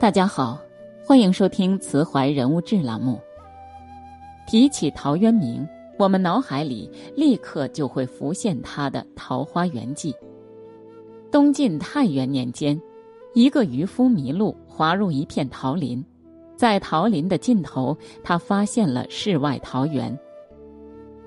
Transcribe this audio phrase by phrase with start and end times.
[0.00, 0.58] 大家好，
[1.04, 3.20] 欢迎收听慈怀人物志栏目。
[4.46, 5.68] 提起陶渊明，
[5.98, 10.10] 我们脑海里立刻就会浮现他的《桃花源记》。
[11.30, 12.80] 东晋太元年间，
[13.34, 16.02] 一个渔夫迷路，滑入一片桃林，
[16.56, 20.18] 在桃林的尽头，他发现了世外桃源。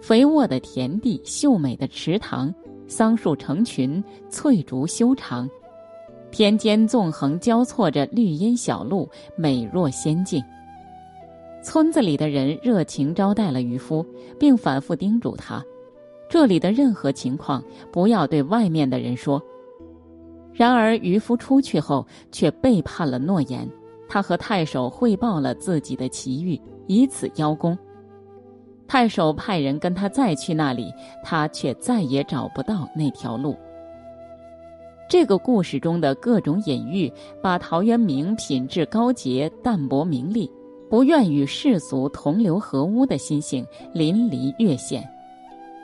[0.00, 2.52] 肥沃的田地，秀美的池塘，
[2.86, 5.46] 桑树成群，翠竹修长。
[6.32, 10.42] 田间纵横交错着绿荫小路，美若仙境。
[11.62, 14.04] 村子里的人热情招待了渔夫，
[14.40, 15.62] 并反复叮嘱他：
[16.30, 19.40] 这里的任何情况不要对外面的人说。
[20.54, 23.68] 然而渔夫出去后却背叛了诺言，
[24.08, 27.78] 他和太守汇报了自己的奇遇，以此邀功。
[28.88, 30.90] 太守派人跟他再去那里，
[31.22, 33.54] 他却再也找不到那条路。
[35.08, 40.50] 这个故事中的各种隐喻，把陶渊明品质高洁、淡泊名利、
[40.88, 45.06] 不愿与世俗同流合污的心性淋漓跃现。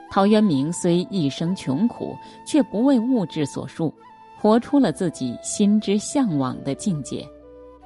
[0.09, 2.15] 陶渊明虽一生穷苦，
[2.47, 3.93] 却不为物质所束，
[4.39, 7.23] 活出了自己心之向往的境界，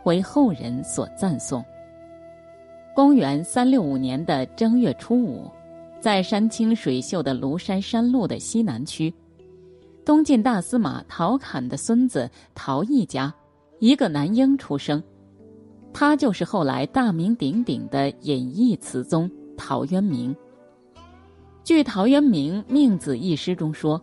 [0.05, 1.61] 为后人所赞颂。
[2.95, 5.51] 公元三六五年的正月初五，
[5.99, 9.13] 在山清水秀的庐山山路的西南区。
[10.05, 13.33] 东晋大司马陶侃的孙子陶毅家，
[13.79, 15.01] 一个男婴出生，
[15.93, 20.35] 他就是后来大名鼎鼎的隐逸词宗陶渊明。
[21.63, 24.01] 据陶渊明《命子》一诗中说：“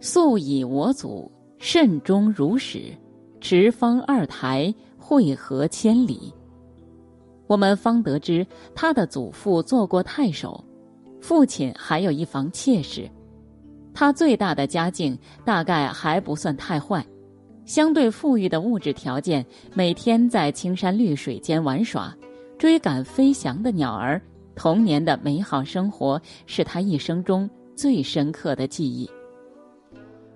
[0.00, 2.96] 素以我祖慎终如始，
[3.40, 6.32] 持方二台，会合千里。”
[7.48, 10.64] 我们方得知他的祖父做过太守，
[11.20, 13.10] 父亲还有一房妾室。
[13.92, 17.04] 他最大的家境大概还不算太坏，
[17.64, 22.14] 相对富裕的物质条件，每天在青山绿水间玩耍，
[22.58, 24.20] 追赶飞翔的鸟儿，
[24.54, 29.08] 童年的美好生活是他一生中最深刻的记忆。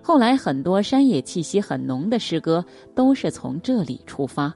[0.01, 2.63] 后来很多山野气息很浓的诗歌
[2.93, 4.53] 都是从这里出发，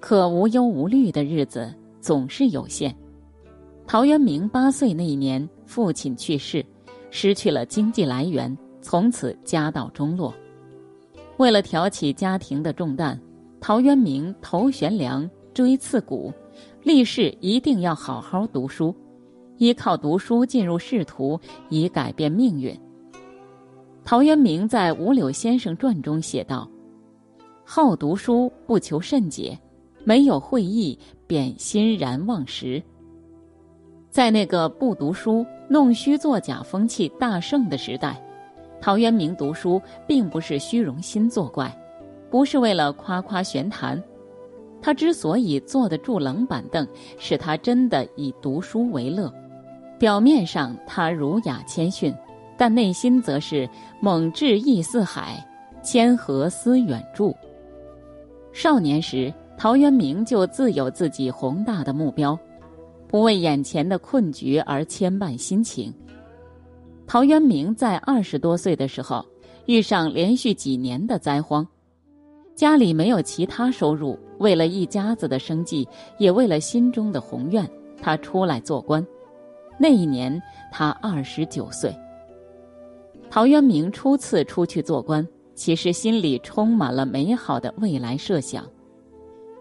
[0.00, 2.94] 可无忧无虑的日子总是有限。
[3.86, 6.64] 陶渊明八岁那一年，父亲去世。
[7.10, 10.34] 失去了经济来源，从此家道中落。
[11.36, 13.18] 为了挑起家庭的重担，
[13.60, 16.32] 陶渊明头悬梁，锥刺股，
[16.82, 18.94] 立誓一定要好好读书，
[19.56, 21.38] 依靠读书进入仕途，
[21.68, 22.78] 以改变命运。
[24.04, 26.68] 陶渊明在《五柳先生传》中写道
[27.62, 29.58] ：“好读书，不求甚解，
[30.04, 32.82] 没有会意，便欣然忘食。”
[34.10, 38.20] 在那个不读书、弄虚作假风气大盛的时代，
[38.80, 41.70] 陶渊明读书并不是虚荣心作怪，
[42.30, 44.02] 不是为了夸夸玄谈。
[44.80, 46.86] 他之所以坐得住冷板凳，
[47.18, 49.32] 是他真的以读书为乐。
[49.98, 52.14] 表面上他儒雅谦逊，
[52.56, 53.68] 但内心则是
[54.00, 55.44] 猛志意似海，
[55.82, 57.34] 谦和思远著。
[58.52, 62.38] 少年时，陶渊明就自有自己宏大的目标。
[63.08, 65.92] 不为眼前的困局而牵绊心情。
[67.06, 69.24] 陶渊明在二十多岁的时候，
[69.64, 71.66] 遇上连续几年的灾荒，
[72.54, 75.88] 家里没有其他收入，为了一家子的生计，
[76.18, 77.66] 也为了心中的宏愿，
[78.02, 79.04] 他出来做官。
[79.78, 80.40] 那一年
[80.70, 81.94] 他二十九岁。
[83.30, 88.66] 陶渊明初次出去做官，其实心里充满了美好的未来设想。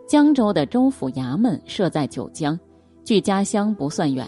[0.06, 2.60] 江州的州府衙门设在九江。
[3.08, 4.28] 距家乡不算远，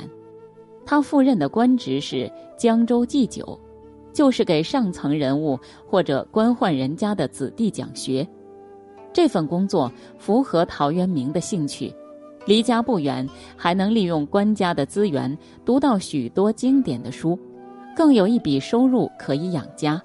[0.86, 3.60] 他赴任的官职是江州祭酒，
[4.14, 8.26] 就是给上层人物或者官宦人家的子弟讲学。
[9.12, 11.94] 这份工作符合陶渊明的兴趣，
[12.46, 17.38] 离家不远，还能利用官家的资源读到许多经典的书，
[17.94, 20.02] 更有一笔收入可以养家。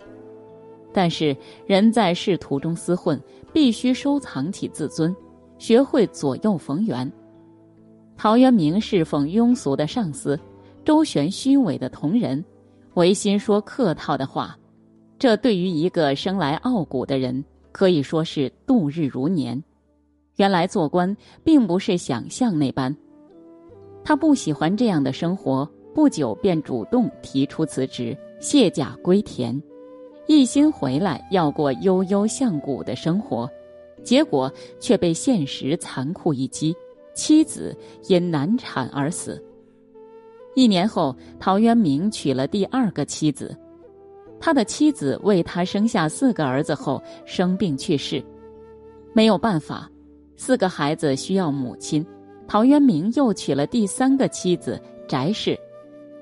[0.93, 3.23] 但是人在仕途中厮混，
[3.53, 5.15] 必须收藏起自尊，
[5.59, 7.09] 学会左右逢源。
[8.16, 10.38] 陶渊明侍奉庸俗的上司，
[10.84, 12.43] 周旋虚伪的同仁，
[12.94, 14.56] 违心说客套的话，
[15.19, 19.62] 这对于一个生来傲骨的人，可以说是度日如年。
[20.37, 22.94] 原来做官并不是想象那般，
[24.02, 29.60] 他不喜欢这样的生活，不久便主动提出辞职，卸甲归田，
[30.26, 33.49] 一心回来要过悠悠向古的生活，
[34.02, 36.75] 结果却被现实残酷一击。
[37.14, 37.76] 妻子
[38.08, 39.43] 因难产而死。
[40.55, 43.56] 一年后，陶渊明娶了第二个妻子，
[44.38, 48.22] 他的妻子为他生下四个儿子后生病去世。
[49.12, 49.90] 没有办法，
[50.37, 52.05] 四个孩子需要母亲，
[52.46, 55.58] 陶渊明又娶了第三个妻子翟氏，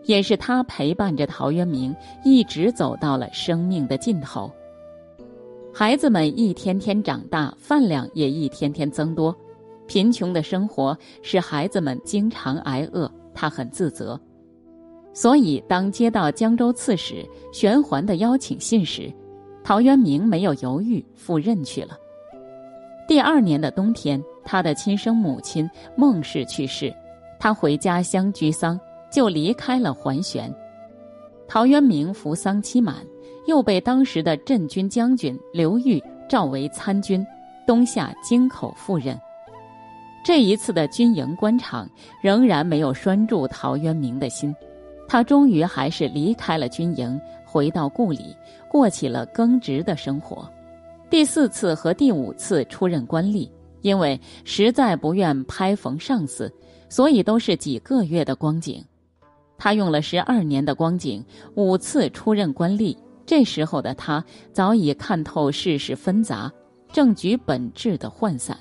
[0.05, 4.51] 也是他陪伴着陶渊明一直走到了生命的尽头。
[5.75, 9.35] 孩子们一天天长大，饭量也一天天增多，
[9.93, 14.19] 贫穷的生活使孩子们经常挨饿，他很自责。
[15.13, 19.13] 所以，当接到江州刺史玄环的邀请信时，
[19.63, 21.99] 陶渊明没有犹豫，赴任去了。
[23.07, 26.91] 第二年的冬天，他的亲生母亲孟氏去世，
[27.39, 28.81] 他回家乡居丧，
[29.11, 30.51] 就离开了桓玄。
[31.47, 32.97] 陶渊明服丧期满。
[33.47, 37.27] 又被当时的镇军将军刘裕召为参军，
[37.67, 39.21] 东下京口赴任。
[40.25, 41.89] 这一次的军营官场
[42.21, 44.55] 仍然没有拴住陶渊明的心，
[45.09, 48.37] 他终于还是离开了军营，回到故里，
[48.71, 50.49] 过起了耕植的生活。
[51.11, 56.51] 第四次和第五次出任官吏，因为实在不愿拍逢上司，
[56.89, 58.83] 所以都是几个月的光景。
[59.59, 61.25] 他用了十二年的光景，
[61.57, 62.97] 五次出任官吏。
[63.27, 66.51] 这时候的他早已看透世事纷杂，
[66.93, 68.57] 政局本质的涣散，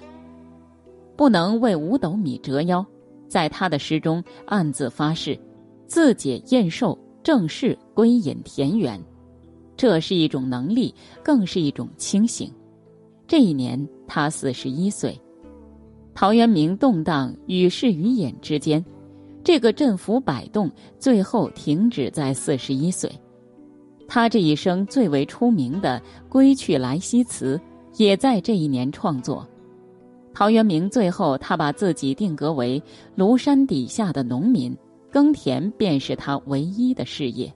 [1.22, 2.84] 不能为五斗米折腰。
[3.28, 5.40] 在他的诗中暗自发誓，
[5.86, 9.00] 自解燕寿，正式归隐田园。
[9.78, 10.92] 这是一种能力，
[11.22, 12.52] 更是一种清醒。
[13.28, 15.16] 这一年他四十一岁。
[16.16, 18.84] 陶渊明动荡与世与隐之间，
[19.44, 23.08] 这个振幅摆动，最后停止在四十一岁。
[24.08, 27.58] 他这一生最为出名的《归去来兮辞》，
[28.02, 29.48] 也在这一年创作。
[30.34, 32.82] 陶渊明最后，他把自己定格为
[33.18, 34.76] 庐山底下的农民，
[35.12, 37.54] 耕田便是他唯一的事业。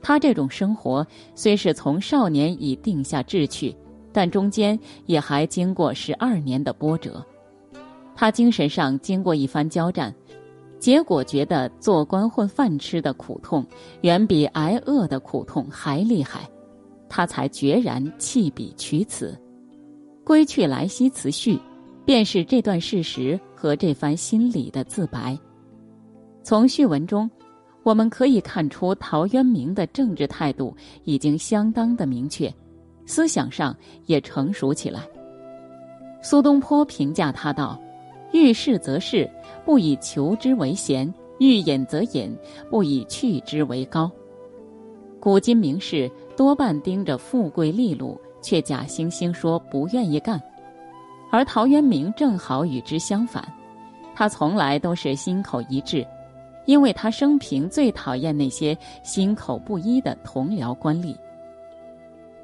[0.00, 3.74] 他这种生活虽是从少年已定下志趣，
[4.12, 7.24] 但中间也还经过十二年的波折。
[8.14, 10.14] 他精神上经过一番交战。
[10.78, 13.66] 结果觉得做官混饭吃的苦痛，
[14.02, 16.46] 远比挨饿的苦痛还厉害，
[17.08, 19.32] 他才决然弃笔取此，
[20.24, 21.54] 《归去来兮辞序》，
[22.04, 25.38] 便是这段事实和这番心理的自白。
[26.42, 27.30] 从序文中，
[27.82, 30.74] 我们可以看出陶渊明的政治态度
[31.04, 32.52] 已经相当的明确，
[33.06, 33.76] 思想上
[34.06, 35.02] 也成熟起来。
[36.22, 37.80] 苏东坡评价他道。
[38.32, 39.30] 遇事则事，
[39.64, 42.36] 不以求之为贤；遇隐则隐，
[42.68, 44.10] 不以去之为高。
[45.20, 50.38] 古今名士多半盯着富贵利禄，却假惺惺说不愿意干，
[51.32, 53.42] 而陶渊明正好与之相反，
[54.14, 56.06] 他从来都是心口一致，
[56.66, 61.16] 因为他生平最讨厌那些心口不一的同僚官吏。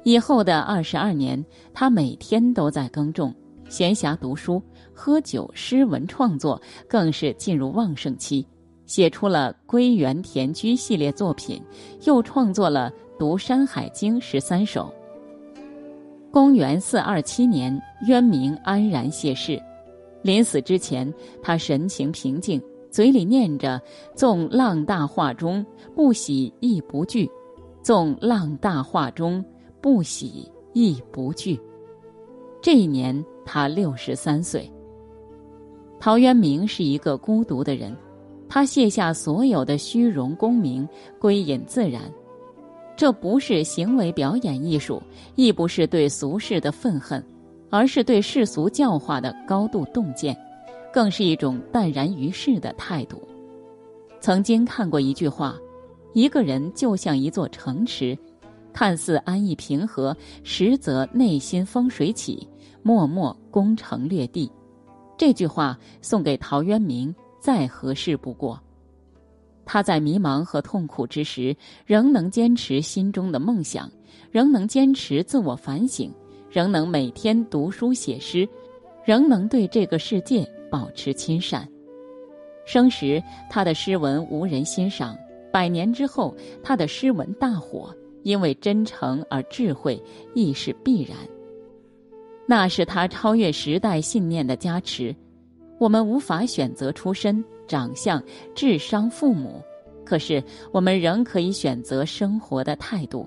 [0.03, 3.31] 以后的二十二年，他每天都在耕种。
[3.69, 4.61] 闲暇读书、
[4.93, 8.45] 喝酒、诗文创作，更是进入旺盛期，
[8.85, 11.61] 写出了《归园田居》系列作品，
[12.03, 14.93] 又创作了《读山海经》十三首。
[16.31, 19.61] 公元四二七年，渊明安然谢世，
[20.23, 21.13] 临死之前，
[21.43, 23.79] 他神情平静，嘴里念着
[24.15, 27.29] “纵浪大化中，不喜亦不惧；
[27.83, 29.43] 纵浪大化中，
[29.81, 31.59] 不喜亦不惧。”
[32.61, 33.23] 这一年。
[33.43, 34.71] 他六十三岁。
[35.99, 37.93] 陶渊明是一个孤独的人，
[38.47, 40.87] 他卸下所有的虚荣功名，
[41.19, 42.03] 归隐自然。
[42.95, 45.01] 这不是行为表演艺术，
[45.35, 47.23] 亦不是对俗世的愤恨，
[47.69, 50.37] 而是对世俗教化的高度洞见，
[50.93, 53.21] 更是一种淡然于世的态度。
[54.19, 55.57] 曾经看过一句话
[56.13, 58.17] ：“一个人就像一座城池，
[58.71, 62.47] 看似安逸平和，实则内心风水起。”
[62.83, 64.51] 默默攻城略地，
[65.15, 68.59] 这句话送给陶渊明再合适不过。
[69.73, 73.89] 他在迷茫和痛苦之时，仍能坚持心中的梦想，
[74.29, 76.11] 仍能坚持自我反省，
[76.49, 78.45] 仍能每天读书写诗，
[79.05, 81.65] 仍能对这个世界保持亲善。
[82.65, 85.17] 生时他的诗文无人欣赏，
[85.53, 89.97] 百年之后他的诗文大火，因为真诚而智慧，
[90.35, 91.15] 亦是必然。
[92.45, 95.15] 那是他超越时代信念的加持。
[95.79, 98.21] 我们无法选择出身、长相、
[98.53, 99.63] 智商、父母，
[100.03, 103.25] 可是我们仍可以选择生活的态度。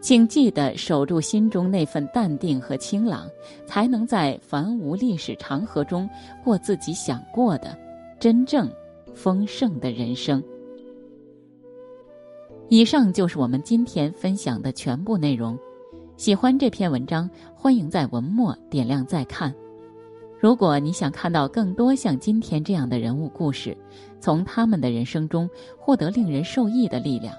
[0.00, 3.28] 请记得守住心中那份淡定和清朗，
[3.66, 6.08] 才能在繁无历史长河中
[6.42, 7.76] 过自己想过的
[8.18, 8.66] 真正
[9.14, 10.42] 丰盛的人生。
[12.70, 15.58] 以上就是我们今天分享的全部内容。
[16.16, 19.54] 喜欢这篇文章，欢迎在文末点亮再看。
[20.40, 23.76] 如果你想看到更多像今天这样的人物故事，
[24.20, 27.34] 从他们的人生中获得令人受益的力量，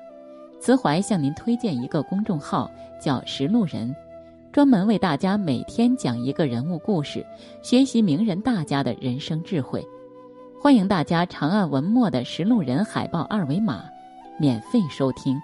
[0.60, 2.70] 慈怀向您推荐一个公众号，
[3.02, 3.94] 叫“识路人”，
[4.54, 7.26] 专门为大家每天讲一个人物故事，
[7.64, 9.84] 学习名人大家的人生智慧。
[10.62, 13.84] 欢迎大家长按文末的“识路人”海报二维码，
[14.40, 15.36] 免费收听。